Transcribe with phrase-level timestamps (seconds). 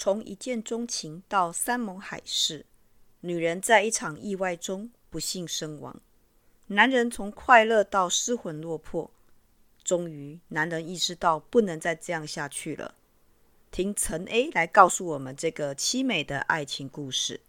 [0.00, 2.64] 从一见钟情到山盟海誓，
[3.22, 6.00] 女人在一场意外中不幸身亡，
[6.68, 9.10] 男人从快乐到失魂落魄。
[9.82, 12.94] 终于，男人意识到不能再这样下去了。
[13.72, 17.40] 听陈 A 来告诉我们这个凄美的爱情故事。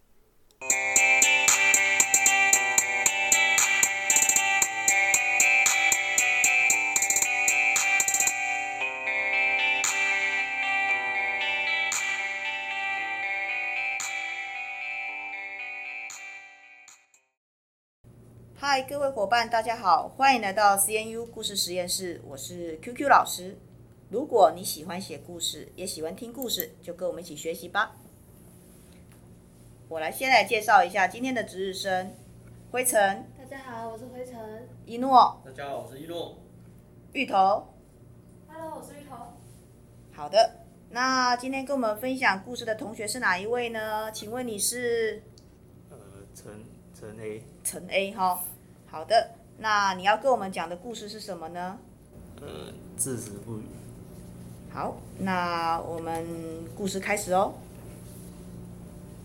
[18.72, 23.58] 嗨，各位伙伴，大家好，欢迎来到 CNU 故事实验室，我是 QQ 老师。
[24.12, 27.96] 如果你喜欢写故事，也喜欢听故事，就跟我们一起学习吧。
[29.88, 32.14] 我来先来介绍一下今天的值日生：
[32.70, 33.26] 灰尘。
[33.40, 34.70] 大家好，我是灰尘。
[34.86, 35.42] 一诺。
[35.44, 36.38] 大家好，我是一诺。
[37.14, 37.74] 芋头。
[38.48, 39.16] Hello，我是芋头。
[40.14, 40.58] 好的，
[40.92, 44.12] 那今天跟我们分享故事的同学是哪一位呢？
[44.12, 45.24] 请问你是？
[45.90, 45.98] 呃，
[46.36, 46.54] 陈。
[46.92, 48.44] 陈 A，陈 A 哈，
[48.92, 51.78] 好的，那你要跟我们讲的故事是什么呢？
[52.42, 53.62] 呃，至死不渝。
[54.72, 56.26] 好，那我们
[56.76, 57.54] 故事开始哦。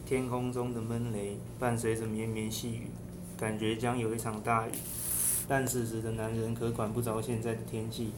[0.05, 2.91] 天空中的闷雷伴随着绵绵细雨，
[3.39, 4.73] 感觉将有一场大雨。
[5.49, 8.13] 但此时的男人可管不着现在的天气，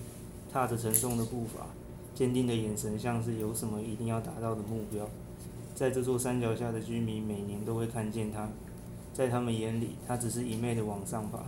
[0.52, 1.66] 踏着沉重的步伐，
[2.12, 5.08] 坚定的眼神像是有什么一定要达到的目标。
[5.76, 8.48] 在这座山脚下的居民每年都会看见他。
[9.16, 11.38] 在他们眼里，他只是一昧的往上爬。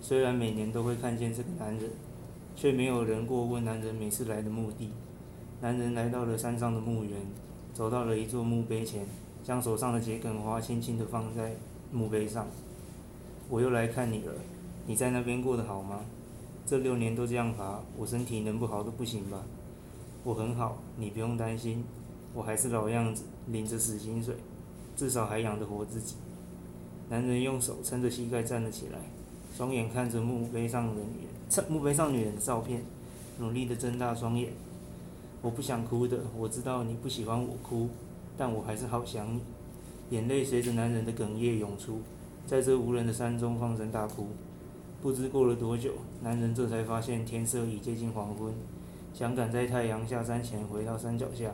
[0.00, 1.90] 虽然每年都会看见这个男人，
[2.54, 4.92] 却没有人过问男人每次来的目的。
[5.60, 7.18] 男人来到了山上的墓园，
[7.74, 9.04] 走到了一座墓碑前，
[9.42, 11.56] 将手上的桔梗花轻轻地放在
[11.90, 12.46] 墓碑上。
[13.48, 14.32] 我又来看你了，
[14.86, 16.02] 你在那边过得好吗？
[16.64, 19.42] 这六年都这样爬，我身体能不好都不行吧？
[20.22, 21.82] 我很好，你不用担心，
[22.32, 24.36] 我还是老样子，领着死薪水，
[24.94, 26.14] 至少还养得活自己。
[27.10, 28.98] 男人用手撑着膝盖站了起来，
[29.56, 32.84] 双眼看着墓碑上的女人，墓碑上女人的照片，
[33.40, 34.52] 努力地睁大双眼。
[35.42, 37.88] 我不想哭的，我知道你不喜欢我哭，
[38.38, 39.40] 但我还是好想你。
[40.10, 42.00] 眼泪随着男人的哽咽涌出，
[42.46, 44.28] 在这无人的山中放声大哭。
[45.02, 48.52] 不知过了多久，男人这才发现天色已接近黄昏，
[49.12, 51.50] 想赶在太阳下山前回到山脚下，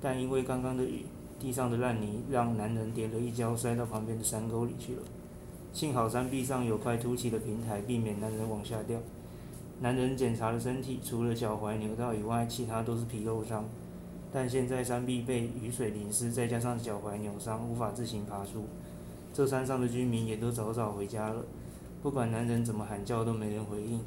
[0.00, 1.04] 但因为刚刚的雨。
[1.38, 5.02] 地上的烂泥让男人跌了一跤，摔到旁边的山沟里去了。
[5.72, 8.98] 幸好山壁上有块凸起的平台，避免男人往下掉。
[9.80, 13.64] 男人检查了身体，除了脚踝扭到以外，其他都是皮肉伤。
[14.32, 18.64] 但现在山壁被雨水淋湿，再加上脚踝扭伤，无法自行爬出。
[19.32, 21.44] 这山上的居民也都早早回家了。
[22.02, 24.00] 不管男人怎么喊叫，都没人回应，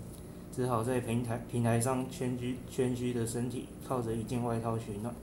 [0.52, 5.14] 只好在平台平台上蜷曲蜷曲的身体，靠着一件外套取暖。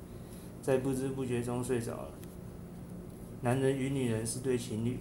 [0.68, 2.10] 在不知不觉中睡着了。
[3.40, 4.98] 男人与女人是对情侣，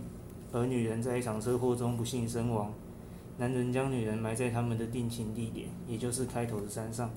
[0.54, 2.72] 而女人在一场车祸中不幸身亡。
[3.38, 7.10] 男人将女人埋在他们的定情地点，也就是开头的山上。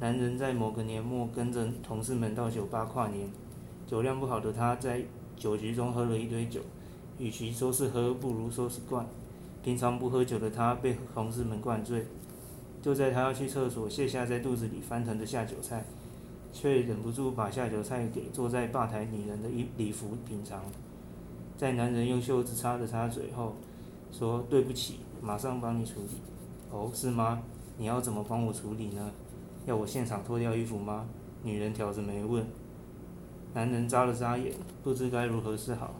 [0.00, 3.30] 男人在某个年末跟着同事们到酒吧跨年，
[3.86, 5.00] 酒量不好的他在
[5.36, 6.60] 酒局中喝了一堆酒，
[7.20, 9.06] 与其说是喝，不如说是灌。
[9.62, 12.04] 平常不喝酒的他被同事们灌醉，
[12.82, 15.84] 就在他要去厕所卸下在肚子里翻腾的下酒菜。
[16.52, 20.62] 却忍不住把下酒菜给坐在吧台女人的衣礼服品尝，
[21.56, 23.54] 在男人用袖子擦了擦嘴后，
[24.10, 26.20] 说：“对不起，马上帮你处理。
[26.70, 27.42] ”“哦，是吗？
[27.76, 29.10] 你要怎么帮我处理呢？
[29.66, 31.06] 要我现场脱掉衣服吗？”
[31.44, 32.44] 女人挑着眉问。
[33.54, 35.94] 男人眨了眨眼，不知该如何是好，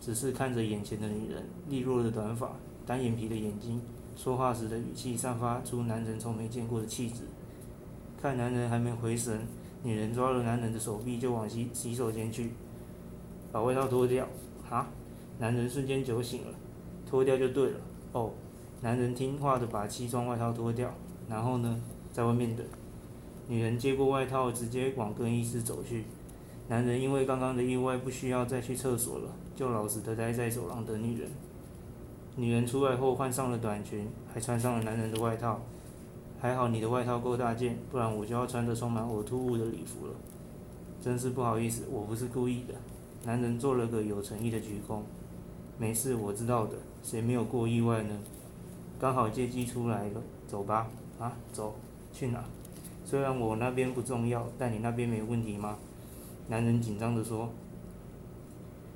[0.00, 2.50] 只是看着眼前的女人，利落的短发，
[2.84, 3.80] 单眼皮的眼睛，
[4.14, 7.22] 说话时的语气散发出男人从没见过的气质。
[8.20, 9.40] 看男人还没回神。
[9.82, 12.52] 女人抓了男人的手臂，就往洗洗手间去，
[13.50, 14.26] 把外套脱掉。
[14.68, 14.86] 哈，
[15.38, 16.54] 男人瞬间酒醒了，
[17.04, 17.76] 脱掉就对了。
[18.12, 18.30] 哦，
[18.80, 20.94] 男人听话的把西装外套脱掉，
[21.28, 21.80] 然后呢，
[22.12, 22.64] 在外面等。
[23.48, 26.04] 女人接过外套，直接往更衣室走去。
[26.68, 31.28] 男人因为刚刚的意外，不需要再去厕所了，就老实的待在走廊等女人。
[32.36, 35.60] 女人出来后换上了短裙，还穿上了男人的外套。
[36.42, 40.12] 还好你的外套够大件，不然我就要穿着充满呕吐物的礼服了。
[41.00, 42.74] 真是不好意思，我不是故意的。
[43.24, 45.02] 男人做了个有诚意的鞠躬。
[45.78, 46.72] 没事，我知道的。
[47.00, 48.18] 谁没有过意外呢？
[48.98, 50.88] 刚好借机出来了，走吧。
[51.20, 51.76] 啊，走，
[52.12, 52.42] 去哪？
[53.04, 55.78] 虽然我那边不重要，但你那边没问题吗？
[56.48, 57.48] 男人紧张地说。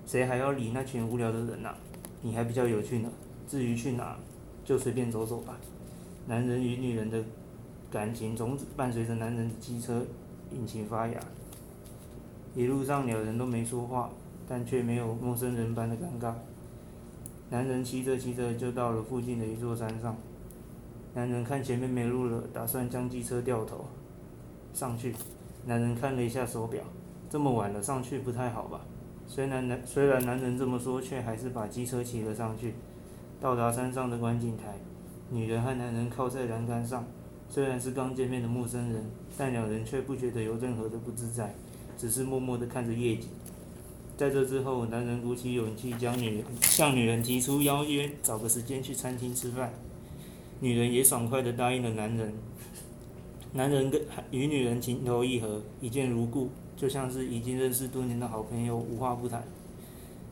[0.05, 1.77] 谁还要理那群无聊的人啊？
[2.23, 3.13] 你还比较有趣呢。
[3.47, 4.19] 至于去哪，
[4.65, 5.57] 就随便走走吧。
[6.29, 7.23] 男人与女人的
[7.91, 10.05] 感情种子伴随着男人的机车
[10.51, 11.21] 引擎发芽，
[12.55, 14.11] 一路上两人都没说话，
[14.49, 16.35] 但却没有陌生人般的尴尬。
[17.49, 20.17] 男人骑着骑着就到了附近的一座山上。
[21.15, 23.87] 男人看前面没路了，打算将机车掉头
[24.75, 25.15] 上去。
[25.65, 26.83] 男人看了一下手表，
[27.31, 28.81] 这么晚了，上去不太好吧？
[29.29, 32.75] 虽然男虽然男人这么说，却还是把机车骑了上去。
[33.41, 34.79] 到达山上的观景台，
[35.31, 37.05] 女人和男人靠在栏杆上。
[37.49, 39.05] 虽然是刚见面的陌生人，
[39.39, 41.55] 但两人却不觉得有任何的不自在，
[41.97, 43.29] 只是默默地看着夜景。
[44.17, 49.73] 在这之后，男人鼓起勇气将女人向女人提出邀约，找个时间去餐厅吃饭。
[50.59, 52.35] 女人也爽快地答应了男人。
[53.53, 59.45] 男人跟与女人情投意合，一见如故，就像是已经认识多年的好朋友，无话不谈。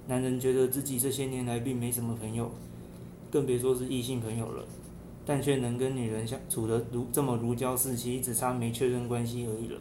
[0.09, 2.51] 男人觉得自己这些年来并没什么朋友，
[3.31, 4.65] 更别说是异性朋友了，
[5.27, 9.81] 但却能跟女人相处得如这么如胶似漆，只差没确认关系而已了。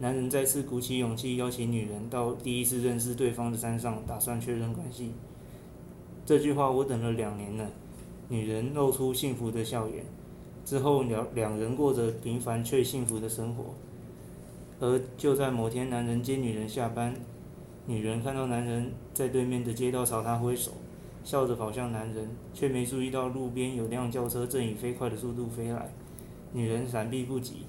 [0.00, 5.12] 男人再次鼓起勇气邀请女人到第一次认识对方的山上，打算确认关系。
[6.26, 7.70] 这句话我等了两年了。
[8.28, 10.04] 女人露出幸福的笑颜。
[10.64, 13.74] 之后，两两人过着平凡却幸福的生活。
[14.80, 17.14] 而就在某天，男人接女人下班，
[17.86, 20.72] 女人看到男人在对面的街道朝她挥手，
[21.24, 25.90] 笑着跑向男人，却没注意到路边有辆轿车正以飞快的速度飞来。
[26.52, 27.62] 女人闪避不及，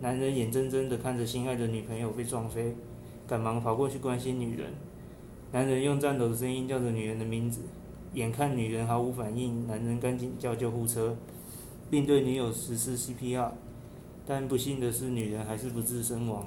[0.00, 2.74] 男人眼睁睁地看着心爱的女朋友被撞飞，
[3.26, 4.68] 赶忙跑过去关心女人。
[5.52, 7.62] 男人用颤抖的声音叫着女人的名字，
[8.14, 11.16] 眼看女人毫无反应，男人赶紧叫救护车。
[11.90, 13.50] 并对女友实施 CPR，
[14.26, 16.46] 但不幸的是，女人还是不治身亡。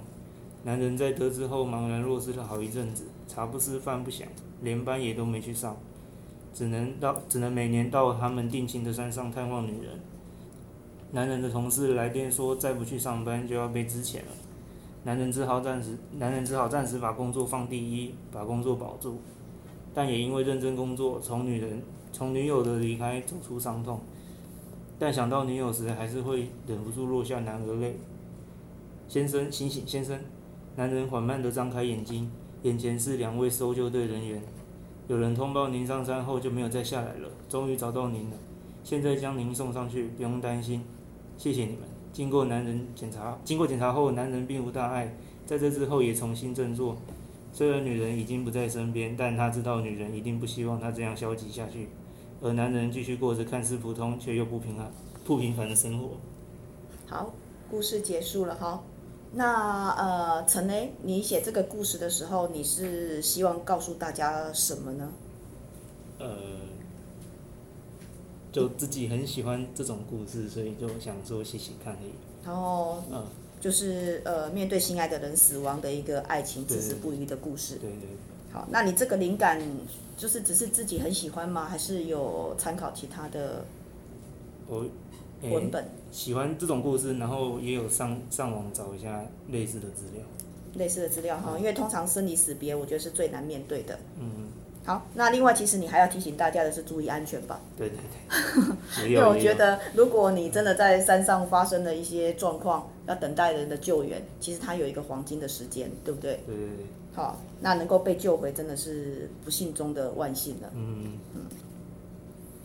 [0.64, 4.28] 男人在得知后茫然若失了好一阵子，茶不思饭不想，
[4.62, 5.78] 连班也都没去上，
[6.58, 9.92] 只能到只能每年到他们定亲的山上探望女人。
[11.12, 14.32] 男人的同事来电说，再不去上班就要被支遣了。
[15.04, 19.20] 男人只好暂时，男人只好暂时把工作放第一，把工作保住，
[19.94, 21.80] 但也因为认真工作，从女人
[22.12, 24.00] 从女友的离开走出伤痛。
[24.98, 27.98] 但想到女友时，还是会忍不住落下男儿泪。
[29.08, 30.20] 先生，醒醒，先生！
[30.76, 32.32] 男人缓慢地张开眼睛，
[32.64, 34.42] 眼前是两位搜救队人员。
[35.08, 38.38] 有人通报您上山后就没有再下来了，终于找到您了。
[38.84, 40.84] 现在将您送上去，不用担心。
[41.38, 41.84] 谢谢你们。
[42.12, 45.16] 经过男人检查，经过检查后，男人并无大碍，
[45.46, 46.98] 在这之后也重新振作。
[47.54, 51.88] 虽然女人已经不在身边，但他知道女人一定不希望他这样消极下去。
[52.42, 54.92] 而男人继续过着看似普通却又不平安、
[55.24, 56.18] 不平凡的生活。
[57.06, 57.34] 好，
[57.72, 58.84] 故事结束了哈。
[59.34, 65.12] 那呃，陈雷，你写这个故事的时候，你是希望告诉大家什么呢？
[66.20, 66.36] 呃，
[68.52, 72.12] 就自己很喜欢这种故事，所以就想说写写看而已。
[72.44, 73.24] 然后，嗯，
[73.60, 77.76] 就是呃，面对心爱的人死亡的一个爱情至死不渝的故事。
[77.76, 78.10] 对对，对。
[78.52, 79.62] 好，那你这个灵感。
[80.18, 81.66] 就是只是自己很喜欢吗？
[81.66, 83.64] 还是有参考其他的
[85.42, 85.84] 文本？
[85.84, 90.24] 欸，喜欢这种故事，然后也有上上网找一下类似的资料。
[90.76, 93.98] 类似的资料哈，因为通常生离死别，我觉得是最难面对的。
[94.20, 94.50] 嗯。
[94.86, 97.60] 好，那另外其实你还要提醒大家的是注意安全吧。
[97.76, 99.10] 对对对。
[99.12, 106.40] 因为我觉得，如果你真的在山上发生了一些状况，要等待人的救援，其实它有一个黄金的时间，对不对？
[106.46, 106.86] 对对对。
[107.14, 110.72] 好，那能够被救回，真的是不幸中的万幸了。
[110.74, 111.42] 嗯嗯。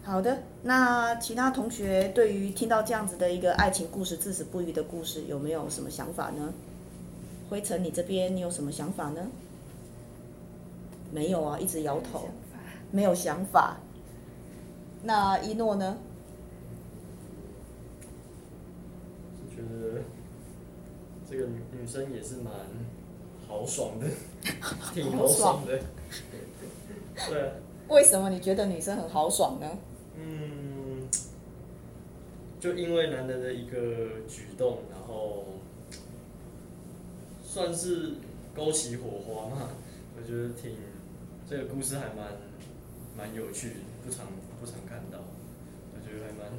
[0.05, 6.53] 好的，那其他同学对于听到这样子的一个爱情故事、至死不渝的故事，有没有什么想法呢？
[7.49, 9.29] 灰尘，你这边你有什么想法呢？
[11.13, 12.29] 没有啊，一直摇头，
[12.91, 13.77] 没有想法。
[15.05, 15.97] 那一诺呢？
[19.41, 20.03] 我觉得
[21.31, 22.53] 这个女女生也是蛮。
[23.49, 24.07] 豪爽的，
[24.95, 25.79] 挺豪爽的。
[27.29, 27.53] 对啊。
[27.89, 29.67] 为什么你觉得女生很豪爽呢？
[30.23, 31.09] 嗯，
[32.61, 35.45] 就因为男人的一个举动，然后
[37.45, 38.13] 算是
[38.55, 39.69] 勾起火花嘛。
[40.17, 40.77] 我觉得挺
[41.49, 42.37] 这个故事还蛮
[43.17, 43.75] 蛮有趣的，
[44.05, 44.27] 不常
[44.61, 45.19] 不常看到。
[45.95, 46.53] 我觉得还蛮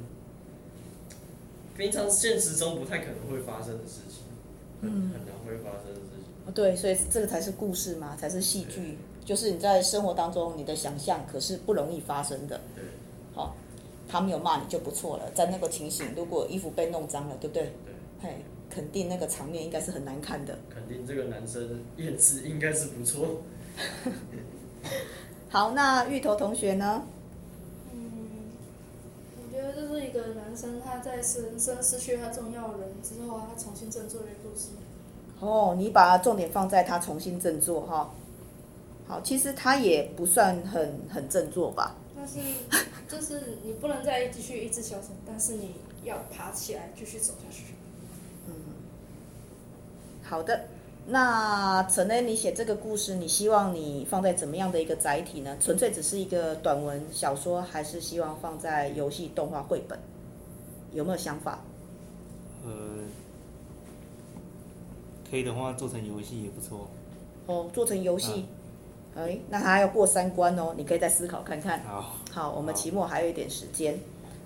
[1.76, 4.24] 平常现实中不太可能会发生的事情，
[4.82, 6.52] 很很难会发生的事情。
[6.52, 8.98] 对，所以这个才是故事嘛，才是戏剧。
[9.24, 12.60] 就是你在生活当中，你的想象可是不容易发生的。
[12.74, 12.84] 对。
[14.14, 15.28] 好，他没有骂你就不错了。
[15.34, 17.64] 在那个情形，如果衣服被弄脏了，对不对？
[17.84, 17.94] 对。
[18.22, 20.56] 嘿，肯定那个场面应该是很难看的。
[20.70, 23.42] 肯定这个男生颜值应该是不错。
[25.50, 27.02] 好，那芋头同学呢？
[27.92, 28.52] 嗯，
[29.36, 34.68] 我觉得这是一个男生他在人生失去他重要的人之后，他重新振作的故事。
[35.40, 38.14] 哦，你把重点放在他重新振作哈。
[39.08, 41.96] 好，其实他也不算很很振作吧。
[42.24, 42.40] 但是，
[43.06, 45.72] 就是你不能再继续一直消沉，但是你
[46.04, 47.74] 要爬起来继续走下去。
[48.48, 48.54] 嗯，
[50.22, 50.68] 好的。
[51.08, 55.58] 那陈恩，你写这个故事，你希望你放在怎么样的一个载体呢？
[55.60, 59.98] 纯粹只是一个短文小说，还是希望放在游戏、动画、绘本？
[60.94, 61.60] 有没有想法？
[62.64, 63.00] 呃，
[65.30, 66.88] 可以的话做成游戏也不错。
[67.44, 68.46] 哦，做成游戏，
[69.16, 71.82] 哎、啊，那还要过三关哦，你可以再思考看看。
[71.84, 73.98] 好，好，我们期末还有一点时间。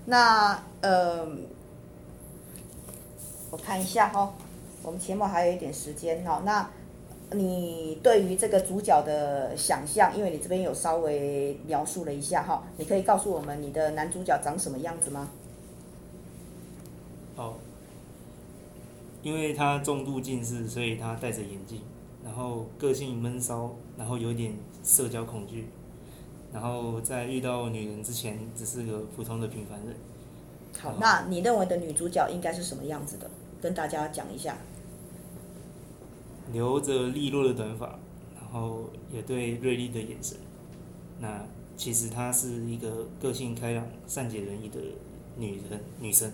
[0.07, 1.27] 那呃，
[3.51, 4.33] 我看一下哈、哦。
[4.81, 6.71] 我们期末还有一点时间哈，那
[7.33, 15.29] 你对于这个主角的想象，因为你这边有稍微描述了一下哈，你可以告诉我们你的男主角长什么样子吗？
[17.37, 17.55] 哦，
[19.23, 21.83] 因为他重度近视，所以他戴着眼镜，
[22.25, 25.67] 然后个性闷骚，然后有点社交恐惧，
[26.53, 29.97] 然后在遇到女人之前，只是个普通的平凡人。
[30.81, 33.31] 好，那你认为的女主角应该是什么样子的？
[33.61, 34.57] 跟大家讲一下。
[36.53, 37.99] 留着利落的短发，
[38.35, 40.37] 然后也对锐利的眼神。
[41.21, 41.45] 那
[41.77, 44.81] 其实她是一个个性开朗、善解人意的
[45.37, 46.33] 女人女生。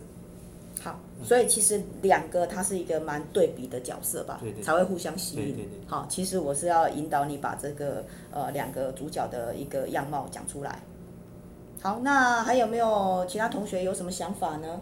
[0.82, 5.44] 好，所以其实两个它是一个蛮对比的角色吧，对对对，才会互相吸引。
[5.44, 5.80] 对对对。
[5.86, 10.80] 好，其实我是要引导你把这个呃两个主角的一个样貌讲出来。
[11.80, 14.80] 好，那还有没有其他同学有什么想法呢？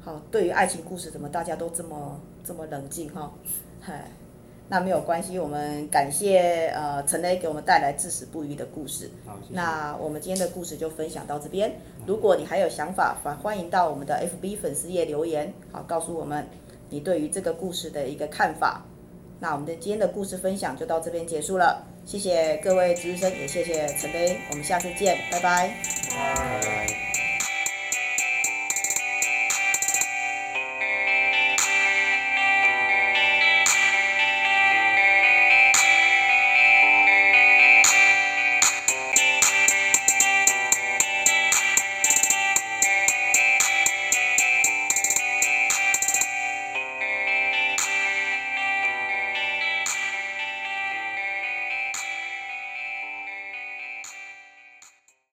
[0.00, 3.32] 好，对于爱情故事，怎么大家都这么这么冷静哈？
[3.80, 4.10] 嗨，
[4.68, 9.10] 那没有关系，我们感谢呃陈雷给我们带来至死不渝的故事。
[9.24, 9.54] 好，谢谢。
[9.54, 11.72] 那我们今天的故事就分享到这边。
[12.04, 16.46] 如果你还有想法，欢欢迎到我们的 FB 粉丝页留言，好，告诉我们
[16.90, 18.82] 你对于这个故事的一个看法。
[19.38, 25.74] 那我们的今天的故事分享就到这边结束了，谢谢各位值日生，也谢谢陈雷，我们下次见，拜拜。
[26.10, 27.05] 拜拜。